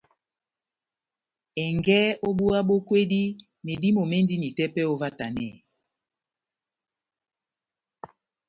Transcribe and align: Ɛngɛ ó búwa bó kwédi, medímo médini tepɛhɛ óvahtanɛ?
Ɛngɛ 1.65 1.97
ó 2.27 2.29
búwa 2.37 2.59
bó 2.67 2.75
kwédi, 2.87 3.21
medímo 3.65 4.01
médini 4.11 4.47
tepɛhɛ 4.57 4.89
óvahtanɛ? 4.93 5.47